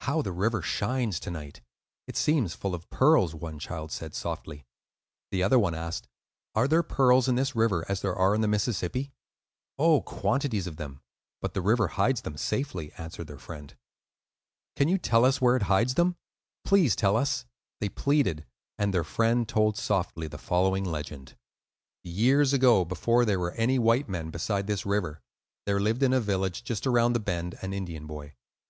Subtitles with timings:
[0.00, 1.60] "How the river shines to night!
[2.06, 4.64] it seems full of pearls," one child said, softly.
[5.30, 6.08] The other one asked,
[6.54, 9.12] "Are there pearls in this river as there are in the Mississippi?"
[9.78, 11.02] "Oh, quantities of them;
[11.42, 13.76] but the river hides them safely," answered their friend.
[14.74, 16.16] "Can you tell us where it hides them?
[16.64, 17.44] Please tell us,"
[17.78, 18.46] they pleaded;
[18.78, 21.36] and their friend told softly the following legend:—
[22.02, 25.20] Years ago, before there were any white men beside this river,
[25.66, 28.32] there lived in a village just around the bend an Indian boy.